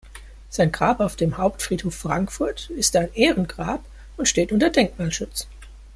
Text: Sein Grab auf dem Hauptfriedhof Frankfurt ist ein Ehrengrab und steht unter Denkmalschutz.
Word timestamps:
Sein 0.49 0.71
Grab 0.71 0.99
auf 0.99 1.15
dem 1.15 1.37
Hauptfriedhof 1.37 1.93
Frankfurt 1.93 2.71
ist 2.71 2.95
ein 2.95 3.13
Ehrengrab 3.13 3.85
und 4.17 4.27
steht 4.27 4.51
unter 4.51 4.71
Denkmalschutz. 4.71 5.45